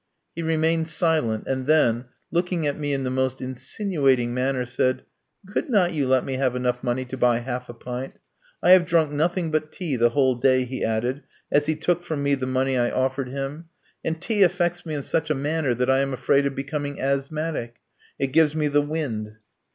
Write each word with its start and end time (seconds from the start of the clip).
He 0.35 0.41
remained 0.41 0.87
silent, 0.87 1.43
and 1.45 1.67
then, 1.67 2.05
looking 2.31 2.65
at 2.65 2.75
me 2.75 2.91
in 2.91 3.03
the 3.03 3.11
most 3.11 3.39
insinuating 3.39 4.33
manner, 4.33 4.65
said: 4.65 5.03
"Could 5.49 5.69
not 5.69 5.93
you 5.93 6.07
let 6.07 6.25
me 6.25 6.37
have 6.37 6.55
enough 6.55 6.83
money 6.83 7.05
to 7.05 7.15
buy 7.17 7.37
half 7.37 7.69
a 7.69 7.75
pint? 7.75 8.17
I 8.63 8.71
have 8.71 8.87
drunk 8.87 9.11
nothing 9.11 9.51
but 9.51 9.71
tea 9.71 9.97
the 9.97 10.09
whole 10.09 10.33
day," 10.33 10.65
he 10.65 10.83
added, 10.83 11.21
as 11.51 11.67
he 11.67 11.75
took 11.75 12.01
from 12.01 12.23
me 12.23 12.33
the 12.33 12.47
money 12.47 12.79
I 12.79 12.89
offered 12.89 13.29
him; 13.29 13.65
"and 14.03 14.19
tea 14.19 14.41
affects 14.41 14.87
me 14.87 14.95
in 14.95 15.03
such 15.03 15.29
a 15.29 15.35
manner 15.35 15.75
that 15.75 15.87
I 15.91 15.99
am 15.99 16.13
afraid 16.13 16.47
of 16.47 16.55
becoming 16.55 16.99
asthmatic. 16.99 17.75
It 18.17 18.31
gives 18.33 18.55
me 18.55 18.69
the 18.69 18.81
wind." 18.81 19.37